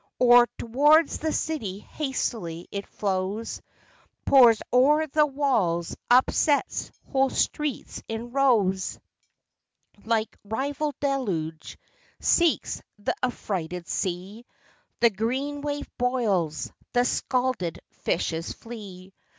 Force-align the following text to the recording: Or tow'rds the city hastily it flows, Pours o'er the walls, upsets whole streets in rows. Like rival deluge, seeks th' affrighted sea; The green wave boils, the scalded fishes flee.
Or 0.17 0.47
tow'rds 0.57 1.19
the 1.19 1.31
city 1.31 1.77
hastily 1.77 2.67
it 2.71 2.87
flows, 2.87 3.61
Pours 4.25 4.59
o'er 4.73 5.05
the 5.05 5.27
walls, 5.27 5.95
upsets 6.09 6.89
whole 7.11 7.29
streets 7.29 8.01
in 8.07 8.31
rows. 8.31 8.97
Like 10.03 10.35
rival 10.43 10.95
deluge, 11.01 11.77
seeks 12.19 12.81
th' 13.05 13.11
affrighted 13.21 13.87
sea; 13.87 14.47
The 15.01 15.11
green 15.11 15.61
wave 15.61 15.87
boils, 15.99 16.71
the 16.93 17.05
scalded 17.05 17.79
fishes 17.91 18.53
flee. 18.53 19.13